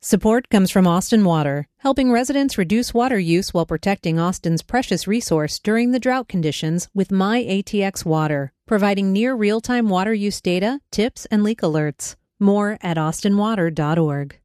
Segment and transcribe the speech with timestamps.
[0.00, 5.58] Support comes from Austin Water, helping residents reduce water use while protecting Austin's precious resource
[5.58, 10.78] during the drought conditions with My ATX Water, providing near real time water use data,
[10.92, 12.14] tips, and leak alerts.
[12.38, 14.38] More at austinwater.org.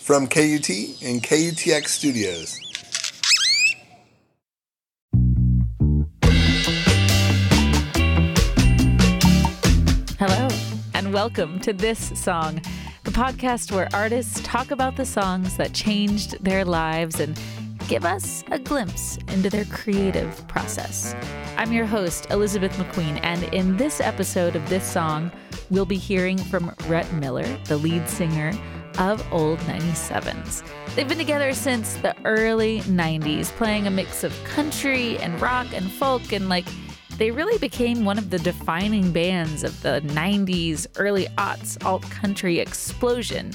[0.00, 0.70] From KUT
[1.04, 2.58] and KUTX Studios.
[10.18, 10.48] Hello,
[10.94, 12.62] and welcome to This Song,
[13.06, 17.38] the podcast where artists talk about the songs that changed their lives and
[17.86, 21.14] give us a glimpse into their creative process.
[21.56, 25.30] I'm your host, Elizabeth McQueen, and in this episode of This Song,
[25.70, 28.52] we'll be hearing from Rhett Miller, the lead singer
[28.98, 30.64] of Old 97s.
[30.96, 35.92] They've been together since the early 90s, playing a mix of country and rock and
[35.92, 36.66] folk and like
[37.18, 42.58] they really became one of the defining bands of the 90s, early aughts alt country
[42.58, 43.50] explosion.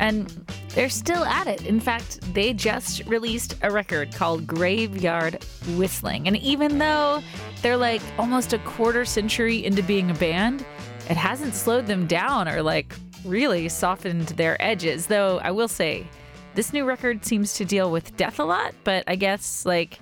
[0.00, 0.28] And
[0.70, 1.64] they're still at it.
[1.64, 5.42] In fact, they just released a record called Graveyard
[5.76, 6.26] Whistling.
[6.26, 7.22] And even though
[7.62, 10.66] they're like almost a quarter century into being a band,
[11.08, 15.06] it hasn't slowed them down or like really softened their edges.
[15.06, 16.06] Though I will say,
[16.54, 19.98] this new record seems to deal with death a lot, but I guess like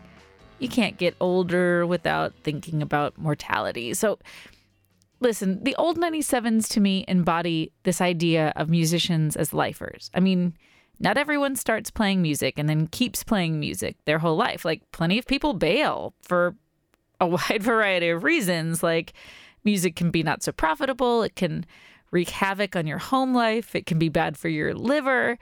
[0.59, 3.95] you can't get older without thinking about mortality.
[3.95, 4.19] So,
[5.21, 10.11] listen, the old 97s to me embody this idea of musicians as lifers.
[10.15, 10.55] I mean,
[11.01, 14.65] not everyone starts playing music and then keeps playing music their whole life.
[14.65, 16.55] Like, plenty of people bail for
[17.21, 18.83] a wide variety of reasons.
[18.83, 19.13] Like,
[19.65, 21.67] music can be not so profitable, it can
[22.11, 25.39] wreak havoc on your home life, it can be bad for your liver.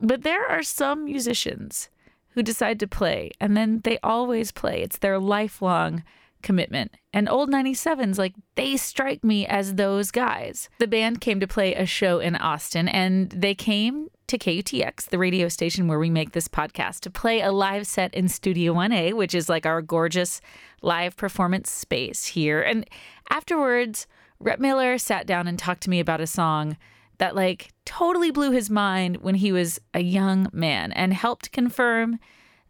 [0.00, 1.90] But there are some musicians
[2.30, 4.82] who decide to play, and then they always play.
[4.82, 6.04] It's their lifelong
[6.42, 6.96] commitment.
[7.12, 10.68] And Old 97s, like, they strike me as those guys.
[10.78, 15.18] The band came to play a show in Austin, and they came to KUTX, the
[15.18, 19.12] radio station where we make this podcast, to play a live set in Studio 1A,
[19.14, 20.40] which is like our gorgeous
[20.82, 22.62] live performance space here.
[22.62, 22.88] And
[23.28, 24.06] afterwards,
[24.38, 26.76] Rhett Miller sat down and talked to me about a song
[27.20, 32.18] that like totally blew his mind when he was a young man and helped confirm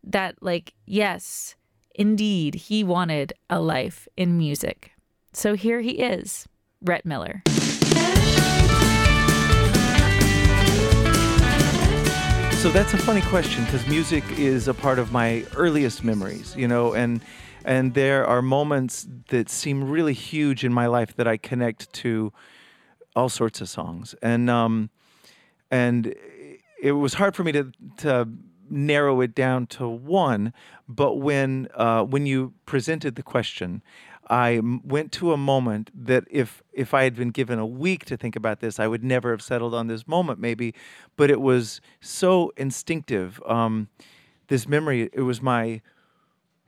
[0.03, 1.55] that like yes,
[1.95, 4.91] indeed he wanted a life in music.
[5.33, 6.49] So here he is,
[6.83, 7.45] Rhett Miller.
[12.57, 16.67] So that's a funny question because music is a part of my earliest memories, you
[16.67, 17.21] know, and
[17.65, 22.33] and there are moments that seem really huge in my life that I connect to
[23.21, 24.89] all sorts of songs, and um,
[25.71, 26.15] and
[26.83, 28.29] it was hard for me to to
[28.71, 30.55] narrow it down to one.
[30.89, 33.83] But when uh, when you presented the question,
[34.31, 38.17] I went to a moment that if if I had been given a week to
[38.17, 40.75] think about this, I would never have settled on this moment, maybe.
[41.17, 43.41] But it was so instinctive.
[43.45, 43.89] Um,
[44.49, 45.11] this memory.
[45.13, 45.83] It was my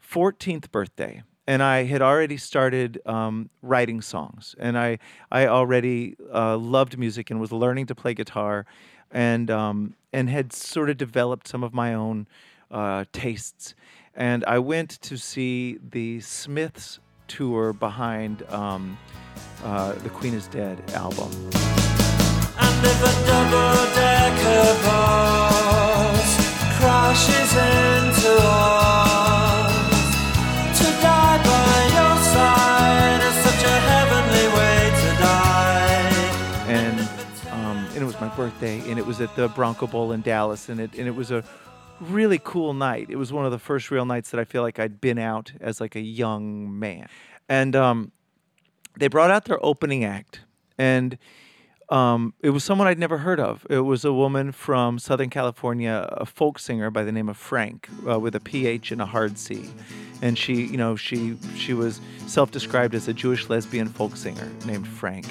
[0.07, 4.99] 14th birthday and I had already started um, writing songs, and I
[5.31, 8.67] I already uh, loved music and was learning to play guitar,
[9.11, 12.27] and um, and had sort of developed some of my own
[12.71, 13.75] uh, tastes,
[14.15, 18.99] and I went to see the Smiths tour behind um,
[19.65, 21.31] uh, the Queen is Dead album.
[26.79, 28.92] Crashes into
[38.01, 41.15] my birthday, and it was at the Bronco Bowl in Dallas, and it and it
[41.15, 41.45] was a
[42.01, 43.09] really cool night.
[43.11, 45.53] It was one of the first real nights that I feel like I'd been out
[45.61, 47.09] as like a young man,
[47.49, 48.13] and um,
[48.99, 50.41] they brought out their opening act,
[50.79, 51.19] and
[51.91, 53.67] um, it was someone I'd never heard of.
[53.69, 57.89] It was a woman from Southern California, a folk singer by the name of Phranc,
[58.11, 59.69] uh, with a PH and a hard C,
[60.23, 64.87] and she, you know, she she was self-described as a Jewish lesbian folk singer named
[64.87, 65.27] Phranc.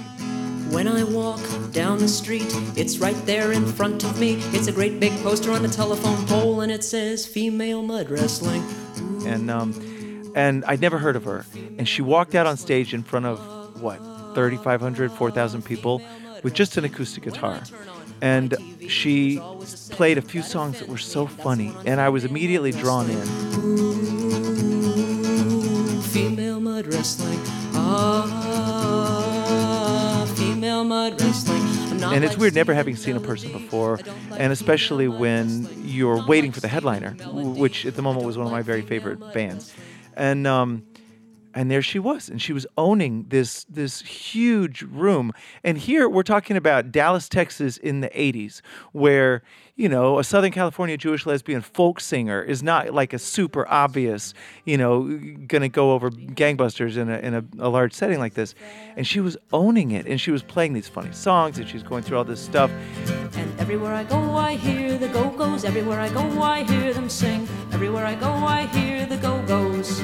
[0.72, 1.42] When I walk
[1.74, 4.36] down the street, it's right there in front of me.
[4.54, 8.64] It's a great big poster on a telephone pole, and it says "Female Mud Wrestling."
[9.26, 9.74] And um,
[10.36, 11.46] and I'd never heard of her.
[11.78, 14.00] And she walked out on stage in front of what
[14.34, 16.02] 3,500, 4,000 people
[16.44, 17.62] with just an acoustic guitar.
[18.22, 18.56] And
[18.88, 19.42] she
[19.90, 23.26] played a few songs that were so funny, and I was immediately drawn in.
[26.02, 27.31] Female mud wrestling.
[32.12, 34.00] And it's weird never having seen a person before,
[34.38, 38.52] and especially when you're waiting for the headliner, which at the moment was one of
[38.52, 39.74] my very favorite bands.
[40.16, 40.84] And um,
[41.54, 45.32] and there she was and she was owning this this huge room
[45.64, 48.62] and here we're talking about Dallas Texas in the 80s
[48.92, 49.42] where
[49.76, 54.34] you know a southern california jewish lesbian folk singer is not like a super obvious
[54.66, 55.04] you know
[55.48, 58.54] going to go over gangbusters in a in a, a large setting like this
[58.96, 62.04] and she was owning it and she was playing these funny songs and she's going
[62.04, 62.70] through all this stuff
[63.34, 65.64] And everywhere I go, I hear the Go Go's.
[65.64, 67.48] Everywhere I go, I hear them sing.
[67.72, 70.02] Everywhere I go, I hear the Go Go's.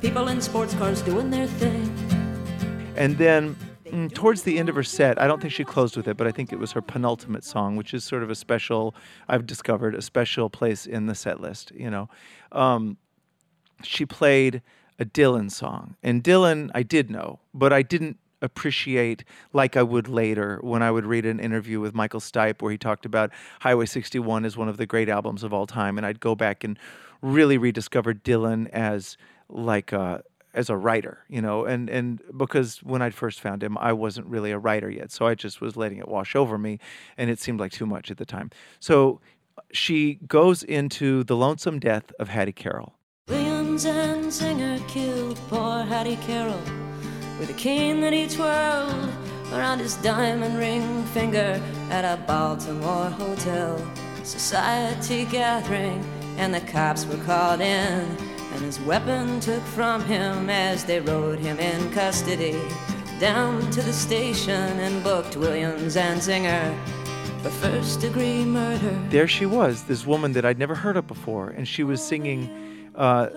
[0.00, 1.82] People in sports cars doing their thing.
[2.96, 3.54] And then
[3.84, 6.26] mm, towards the end of her set, I don't think she closed with it, but
[6.26, 8.94] I think it was her penultimate song, which is sort of a special,
[9.28, 12.08] I've discovered, a special place in the set list, you know.
[12.50, 12.96] Um,
[13.82, 14.62] she played
[14.98, 15.96] a Dylan song.
[16.02, 20.90] And Dylan, I did know, but I didn't appreciate like I would later when I
[20.90, 23.30] would read an interview with Michael Stipe where he talked about
[23.60, 25.98] Highway 61 as one of the great albums of all time.
[25.98, 26.78] And I'd go back and
[27.22, 29.16] really rediscover Dylan as
[29.50, 30.22] like a,
[30.54, 34.26] as a writer, you know, and and because when I first found him, I wasn't
[34.26, 36.78] really a writer yet, so I just was letting it wash over me,
[37.16, 38.50] and it seemed like too much at the time.
[38.80, 39.20] So
[39.72, 42.94] she goes into the lonesome death of Hattie Carroll.
[43.28, 46.60] William Zanzinger killed poor Hattie Carroll
[47.38, 49.08] with a cane that he twirled
[49.52, 51.60] around his diamond ring finger
[51.90, 53.78] at a Baltimore hotel.
[54.24, 56.04] Society gathering,
[56.36, 58.16] and the cops were called in,
[58.52, 62.60] and his weapon took from him as they rode him in custody
[63.18, 66.76] down to the station and booked William Zanzinger
[67.42, 68.98] for first degree murder.
[69.10, 72.90] There she was, this woman that I'd never heard of before, and she was singing.
[72.94, 73.30] Uh,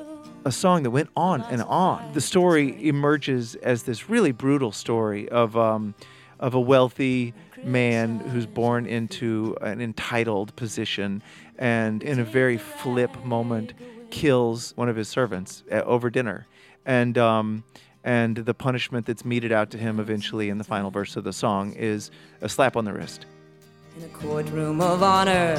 [0.45, 2.11] a song that went on and on.
[2.11, 5.95] The story emerges as this really brutal story of um,
[6.43, 7.33] of a wealthy
[7.63, 11.23] man who's born into an entitled position
[11.57, 13.73] and in a very flip moment
[14.13, 16.45] kills one of his servants uh, over dinner
[16.85, 17.63] and um,
[18.03, 21.33] and the punishment that's meted out to him eventually in the final verse of the
[21.33, 23.25] song is a slap on the wrist
[23.97, 25.55] In a courtroom of honor,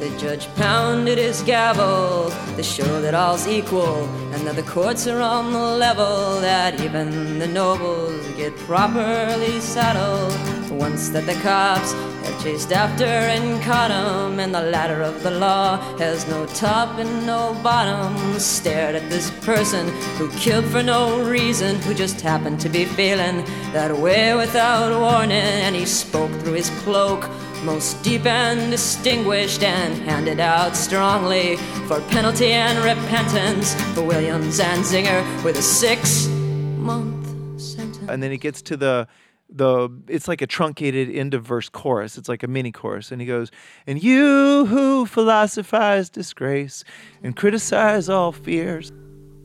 [0.00, 4.04] the judge pounded his gavel to show that all's equal
[4.34, 10.61] and that the courts are on the level, that even the nobles get properly saddled.
[10.82, 15.30] Once that the cops have chased after and caught him, and the ladder of the
[15.30, 18.12] law has no top and no bottom.
[18.40, 19.86] Stared at this person
[20.16, 25.54] who killed for no reason, who just happened to be feeling that way without warning,
[25.64, 27.30] and he spoke through his cloak
[27.62, 35.22] most deep and distinguished and handed out strongly for penalty and repentance for William Zanzinger
[35.44, 37.24] with a six month
[37.60, 38.08] sentence.
[38.08, 39.06] and then he gets to the
[39.54, 43.20] the it's like a truncated end of verse chorus it's like a mini chorus and
[43.20, 43.50] he goes
[43.86, 46.84] and you who philosophize disgrace
[47.22, 48.92] and criticize all fears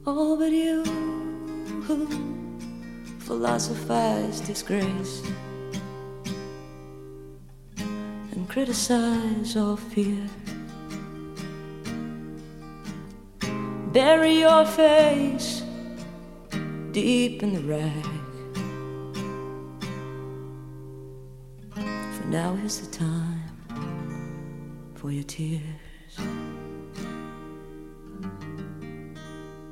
[0.09, 0.85] Oh, but you
[1.83, 2.07] who
[3.19, 5.21] philosophize disgrace
[7.77, 10.25] and criticize all fear.
[13.91, 15.61] Bury your face
[16.91, 18.16] deep in the rag.
[22.29, 23.41] Now is the time
[24.95, 25.61] for your tears.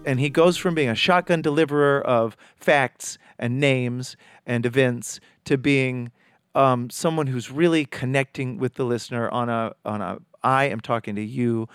[0.06, 4.16] and he goes from being a shotgun deliverer of facts and names
[4.46, 6.12] and events to being
[6.54, 11.16] um, someone who's really connecting with the listener on a on a I am talking
[11.16, 11.68] to you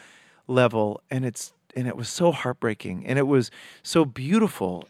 [0.46, 3.50] level, and it's and it was so heartbreaking and it was
[3.82, 4.86] so beautiful.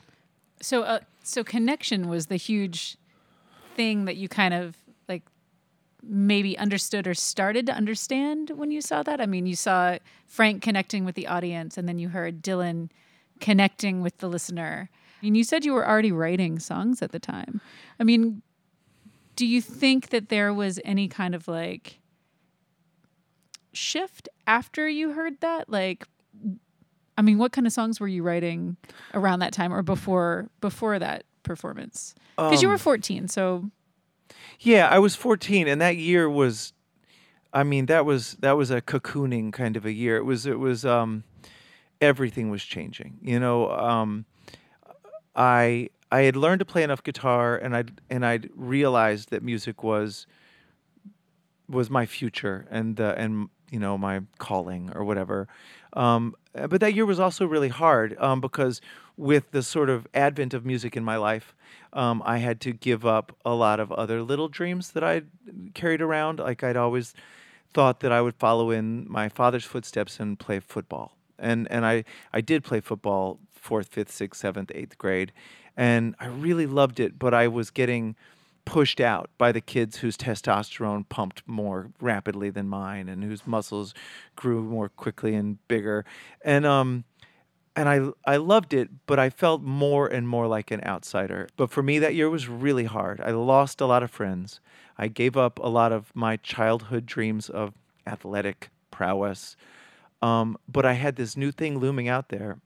[0.63, 2.97] So, uh, so connection was the huge
[3.75, 4.80] thing that you kind of like
[6.03, 9.21] maybe understood or started to understand when you saw that.
[9.21, 12.91] I mean, you saw Phranc connecting with the audience, and then you heard Dylan
[13.41, 14.91] connecting with the listener.
[15.23, 17.61] And you said you were already writing songs at the time.
[17.99, 18.43] I mean,
[19.37, 21.99] do you think that there was any kind of like
[23.73, 25.69] shift after you heard that?
[25.69, 26.07] Like,
[27.17, 28.77] I mean, what kind of songs were you writing
[29.15, 32.15] around that time or before before that performance?
[32.37, 33.71] Because you were um, 14, so
[34.59, 36.73] Yeah, I was 14, and that year was,
[37.53, 40.17] I mean, that was that was a cocooning kind of a year.
[40.17, 41.25] It was it was um,
[42.01, 43.19] everything was changing.
[43.23, 44.27] You know, um,
[45.35, 49.83] I I had learned to play enough guitar, and I and I'd realized that music
[49.83, 50.27] was
[51.69, 55.49] was my future and uh, and you know my calling or whatever.
[55.93, 58.81] Um, uh, but that year was also really hard um, because
[59.17, 61.55] with the sort of advent of music in my life,
[61.93, 65.27] um, I had to give up a lot of other little dreams that I'd
[65.75, 66.39] carried around.
[66.39, 67.15] Like I'd always
[67.73, 71.17] thought that I would follow in my father's footsteps and play football.
[71.39, 75.33] and and I I did play football fourth, fifth, sixth, seventh, eighth grade,
[75.77, 77.19] and I really loved it.
[77.19, 78.17] But I was getting
[78.65, 83.95] pushed out by the kids whose testosterone pumped more rapidly than mine and whose muscles
[84.37, 86.05] grew more quickly and bigger.
[86.45, 87.05] And um
[87.77, 91.49] and I I loved it, but I felt more and more like an outsider.
[91.57, 93.21] But for me that year was really hard.
[93.21, 94.61] I lost a lot of friends.
[94.99, 97.75] I gave up a lot of my childhood dreams of
[98.07, 99.57] athletic prowess.
[100.23, 102.59] Um, but I had this new thing looming out there.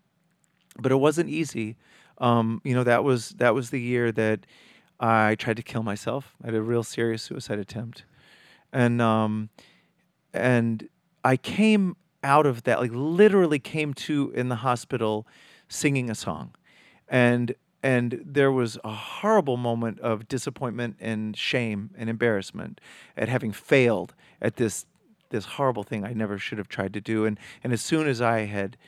[0.76, 1.76] But it wasn't easy.
[2.18, 4.46] Um, you know, that was that was the year that
[5.04, 6.34] I tried to kill myself.
[6.42, 8.04] I had a real serious suicide attempt,
[8.72, 9.50] and um,
[10.32, 10.88] and
[11.22, 15.26] I came out of that, like literally came to in the hospital,
[15.68, 16.54] singing a song,
[17.06, 22.80] and and there was a horrible moment of disappointment and shame and embarrassment
[23.14, 24.86] at having failed at this
[25.28, 27.26] this horrible thing I never should have tried to do.
[27.26, 28.78] And and as soon as I had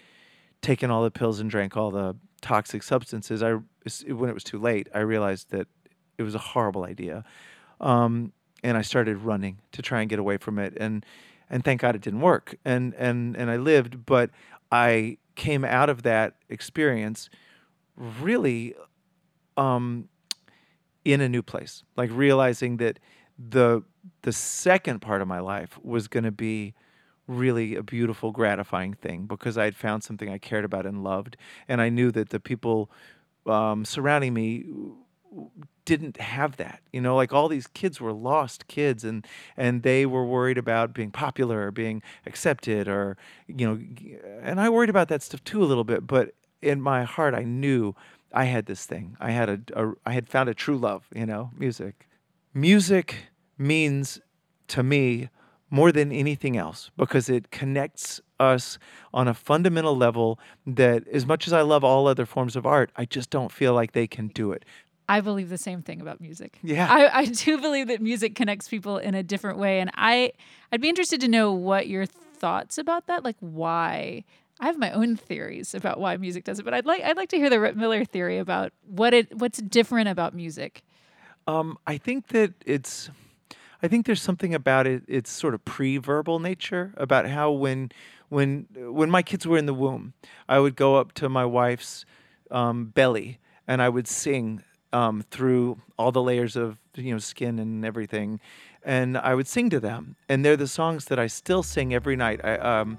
[0.63, 3.59] taken all the pills and drank all the toxic substances, I
[4.09, 5.69] when it was too late, I realized that
[6.19, 7.25] it was a horrible idea.
[7.81, 8.33] Um,
[8.63, 10.77] and I started running to try and get away from it.
[10.79, 11.05] And
[11.49, 12.57] and thank God it didn't work.
[12.65, 14.31] And and and I lived, but
[14.73, 17.31] I came out of that experience
[17.97, 18.75] really
[19.57, 20.09] um,
[21.05, 22.99] in a new place, like realizing that
[23.39, 23.83] the
[24.23, 26.75] the second part of my life was going to be
[27.29, 31.37] really a beautiful, gratifying thing because I had found something I cared about and loved,
[31.69, 32.91] and I knew that the people
[33.47, 34.65] um, surrounding me
[35.87, 39.27] didn't have that you know like all these kids were lost kids and
[39.57, 43.17] and they were worried about being popular or being accepted or
[43.47, 43.81] you know
[44.43, 47.45] and i worried about that stuff too a little bit but in my heart i
[47.45, 47.95] knew
[48.35, 51.25] i had this thing i had a, a i had found a true love you
[51.25, 52.09] know music
[52.53, 53.15] music
[53.57, 54.21] means
[54.67, 55.31] to me
[55.71, 58.79] more than anything else because it connects us
[59.13, 62.91] on a fundamental level that as much as I love all other forms of art,
[62.97, 64.65] I just don't feel like they can do it.
[65.09, 66.59] I believe the same thing about music.
[66.63, 66.87] Yeah.
[66.91, 69.81] I, I do believe that music connects people in a different way.
[69.81, 70.33] And I
[70.73, 73.25] I'd be interested to know what your thoughts about that.
[73.25, 74.25] Like why
[74.59, 77.29] I have my own theories about why music does it, but I'd like I'd like
[77.31, 80.83] to hear the Rhett Miller theory about what it what's different about music.
[81.47, 83.11] Um, I think that it's
[83.83, 87.93] I think there's something about it its sort of pre-verbal nature about how when
[88.29, 90.15] when when my kids were in the womb,
[90.49, 92.05] I would go up to my wife's
[92.51, 97.59] um, belly and I would sing um, through all the layers of you know skin
[97.59, 98.41] and everything,
[98.83, 102.17] and I would sing to them, and they're the songs that I still sing every
[102.17, 102.41] night.
[102.45, 102.99] I, um,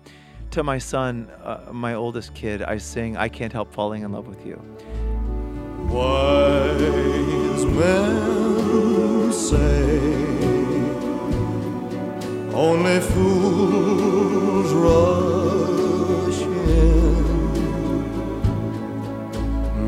[0.51, 4.27] to my son, uh, my oldest kid, I sing "I Can't Help Falling in Love
[4.27, 4.61] with You."
[5.89, 9.99] Wise men say
[12.53, 17.23] only fools rush in,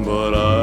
[0.03, 0.58] but I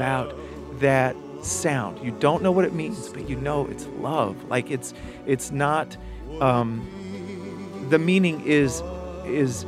[0.00, 0.34] about
[0.80, 2.02] that sound.
[2.02, 4.42] You don't know what it means, but you know it's love.
[4.48, 4.94] Like it's
[5.26, 5.94] it's not
[6.40, 8.82] um, the meaning is
[9.26, 9.66] is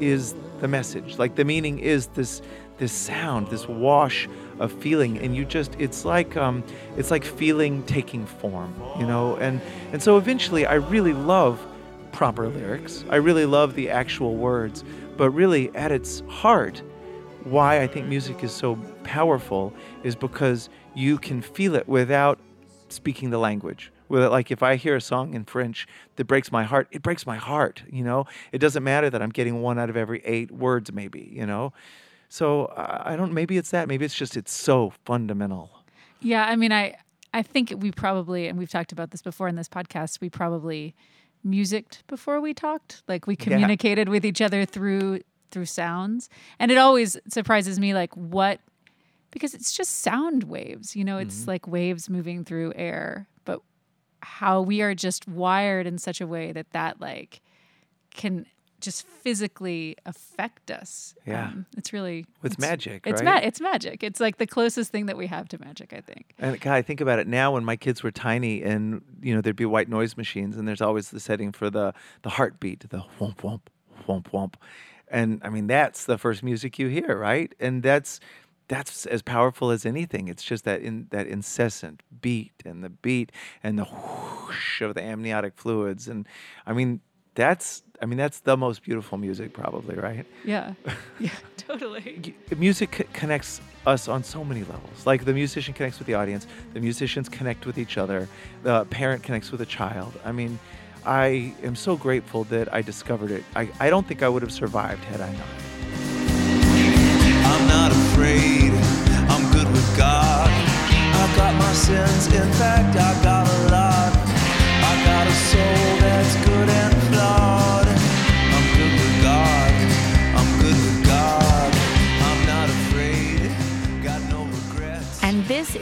[0.00, 1.18] is the message.
[1.18, 2.40] Like the meaning is this
[2.78, 4.26] this sound, this wash
[4.58, 6.64] of feeling, and you just it's like um,
[6.96, 9.36] it's like feeling taking form, you know.
[9.36, 9.60] And
[9.92, 11.60] and so eventually, I really love
[12.12, 13.04] proper lyrics.
[13.10, 14.82] I really love the actual words,
[15.18, 16.80] but really at its heart,
[17.46, 19.72] why I think music is so powerful
[20.02, 22.38] is because you can feel it without
[22.88, 23.92] speaking the language.
[24.08, 27.02] With it, like if I hear a song in French that breaks my heart, it
[27.02, 27.82] breaks my heart.
[27.90, 31.28] You know, it doesn't matter that I'm getting one out of every eight words, maybe.
[31.32, 31.72] You know,
[32.28, 33.32] so I don't.
[33.32, 33.88] Maybe it's that.
[33.88, 35.70] Maybe it's just it's so fundamental.
[36.20, 36.96] Yeah, I mean, I
[37.34, 40.94] I think we probably, and we've talked about this before in this podcast, we probably
[41.44, 43.02] musicked before we talked.
[43.08, 48.14] Like we communicated with each other through through sounds, and it always surprises me, like
[48.14, 48.60] what
[49.30, 50.96] because it's just sound waves.
[50.96, 53.60] You know, it's like waves moving through air, but
[54.22, 57.40] how we are just wired in such a way that that like
[58.10, 58.46] can
[58.80, 61.14] just physically affect us.
[61.26, 61.46] Yeah.
[61.48, 63.42] Um, it's really It's magic, It's right?
[63.42, 64.02] ma- it's magic.
[64.02, 66.34] It's like the closest thing that we have to magic, I think.
[66.38, 69.40] And God, I think about it now when my kids were tiny and you know
[69.40, 73.02] there'd be white noise machines and there's always the setting for the the heartbeat, the
[73.18, 73.60] whomp whomp
[74.06, 74.54] whomp whomp.
[75.08, 77.54] And I mean that's the first music you hear, right?
[77.60, 78.20] And that's
[78.68, 80.26] that's as powerful as anything.
[80.28, 83.30] It's just that in that incessant beat and the beat
[83.62, 86.26] and the whoosh of the amniotic fluids and
[86.66, 87.00] I mean
[87.36, 90.26] That's I mean that's the most beautiful music probably, right?
[90.44, 90.74] Yeah.
[91.20, 92.34] Yeah, totally.
[92.56, 95.06] Music c- connects us on so many levels.
[95.06, 98.28] Like the musician connects with the audience, the musicians connect with each other,
[98.62, 100.12] the parent connects with a child.
[100.24, 100.58] I mean,
[101.06, 103.44] I am so grateful that I discovered it.
[103.54, 105.46] I, I don't think I would have survived had I not.
[107.46, 108.72] I'm not afraid,
[109.30, 110.50] I'm good with God.
[110.50, 114.12] I got my sins, in fact, I got a lot.
[114.82, 117.55] I got a soul that's good and flawed.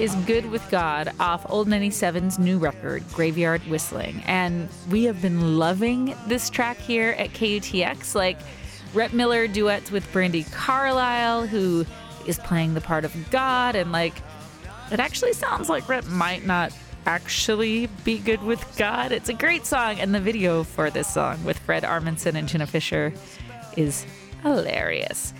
[0.04, 4.22] Is Good with God off Old 97's new record, Graveyard Whistling.
[4.26, 8.14] And we have been loving this track here at KUTX.
[8.14, 8.36] Like
[8.92, 11.86] Rhett Miller duets with Brandi Carlile, who
[12.26, 13.76] is playing the part of God.
[13.76, 14.12] And like,
[14.92, 16.70] it actually sounds like Rhett might not
[17.06, 19.10] actually be good with God.
[19.10, 19.98] It's a great song.
[19.98, 23.14] And the video for this song with Fred Armisen and Jenna Fischer
[23.78, 24.04] is
[24.42, 25.32] hilarious.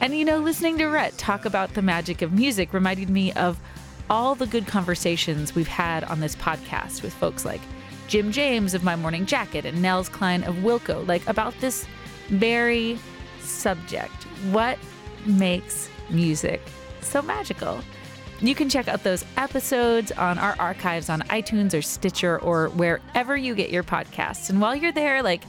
[0.00, 3.60] And you know, listening to Rhett talk about the magic of music reminded me of
[4.08, 7.60] all the good conversations we've had on this podcast with folks like
[8.08, 11.86] Jim James of My Morning Jacket and Nels Cline of Wilco, like about this
[12.28, 12.98] very
[13.40, 14.24] subject.
[14.50, 14.78] What
[15.26, 16.60] makes music
[17.00, 17.80] so magical?
[18.40, 23.36] You can check out those episodes on our archives on iTunes or Stitcher or wherever
[23.36, 24.50] you get your podcasts.
[24.50, 25.44] And while you're there, like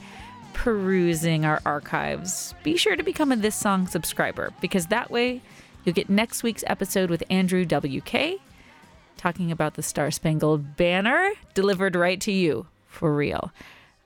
[0.54, 5.42] perusing our archives, be sure to become a This Song subscriber because that way
[5.84, 8.40] you'll get next week's episode with Andrew WK
[9.18, 13.52] talking about the Star Spangled Banner delivered right to you for real.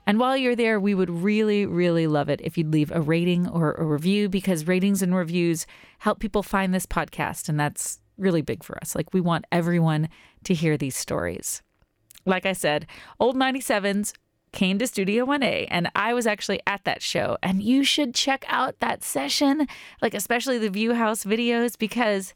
[0.07, 3.49] And while you're there, we would really, really love it if you'd leave a rating
[3.49, 5.67] or a review because ratings and reviews
[6.01, 7.49] help people find this podcast.
[7.49, 8.97] And that's really big for us.
[8.97, 10.09] Like, we want everyone
[10.45, 11.63] to hear these stories.
[12.27, 12.87] Like I said,
[13.21, 14.13] Old 97s
[14.53, 17.39] came to Studio 1A, and I was actually at that show.
[17.43, 19.67] And you should check out that session,
[20.03, 22.35] like, especially the VuHaus videos, because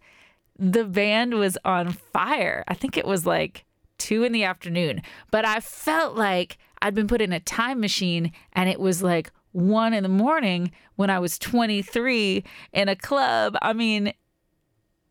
[0.58, 2.64] the band was on fire.
[2.68, 3.64] I think it was like
[3.98, 8.32] two in the afternoon, but I felt like I'd been put in a time machine
[8.52, 13.56] and it was like one in the morning when I was 23 in a club.
[13.62, 14.12] I mean,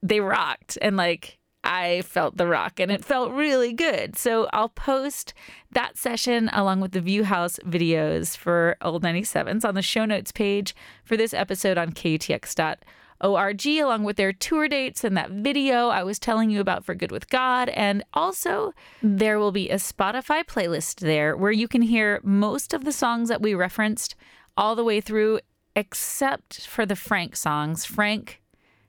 [0.03, 4.15] they rocked and like I felt the rock and it felt really good.
[4.15, 5.33] So I'll post
[5.71, 10.75] that session along with the VuHaus videos for Old 97s on the show notes page
[11.03, 12.77] for this episode on KUTX.org
[13.21, 17.11] along with their tour dates and that video I was telling you about for Good
[17.11, 17.69] with God.
[17.69, 22.83] And also, there will be a Spotify playlist there where you can hear most of
[22.83, 24.15] the songs that we referenced
[24.57, 25.39] all the way through,
[25.75, 27.85] except for the Phranc songs.
[27.85, 28.37] Phranc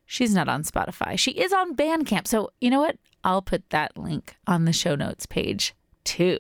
[0.07, 1.19] She's not on Spotify.
[1.19, 2.29] She is on Bandcamp.
[2.29, 2.97] So, you know what?
[3.25, 6.39] I'll put that link on the show notes page too.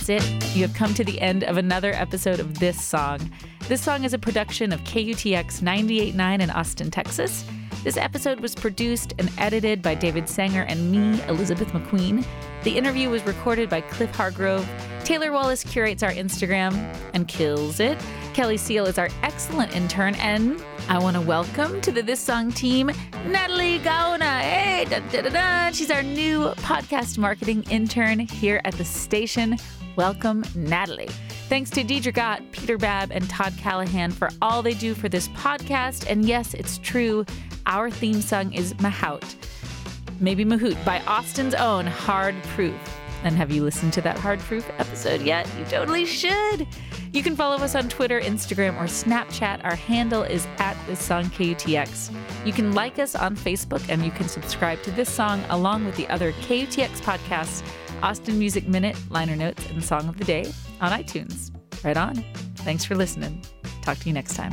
[0.00, 0.56] That's it.
[0.56, 3.30] You have come to the end of another episode of This Song.
[3.68, 7.44] This song is a production of KUTX 989 in Austin, Texas.
[7.82, 12.26] This episode was produced and edited by David Sanger and me, Elizabeth McQueen.
[12.62, 14.68] The interview was recorded by Cliff Hargrove.
[15.02, 16.74] Taylor Wallace curates our Instagram
[17.14, 17.96] and kills it.
[18.34, 22.52] Kelly Seal is our excellent intern, and I want to welcome to the This Song
[22.52, 22.90] team
[23.26, 24.40] Natalie Gauna.
[24.40, 25.70] Hey, da, da, da.
[25.70, 29.56] she's our new podcast marketing intern here at the station.
[29.96, 31.08] Welcome, Natalie.
[31.50, 35.26] Thanks to Deidre Gott, Peter Babb, and Todd Callahan for all they do for this
[35.30, 36.08] podcast.
[36.08, 37.26] And yes, it's true,
[37.66, 39.34] our theme song is Mahout,
[40.20, 42.76] maybe Mahout, by Austin's own Hard Proof.
[43.24, 45.44] And have you listened to that Hard Proof episode yet?
[45.58, 46.68] You totally should.
[47.12, 49.64] You can follow us on Twitter, Instagram, or Snapchat.
[49.64, 52.14] Our handle is at this song KUTX.
[52.46, 55.96] You can like us on Facebook and you can subscribe to this song along with
[55.96, 57.64] the other KUTX podcasts,
[58.02, 61.50] Austin Music Minute, Liner Notes, and Song of the Day on iTunes.
[61.84, 62.24] Right on.
[62.56, 63.42] Thanks for listening.
[63.82, 64.52] Talk to you next time.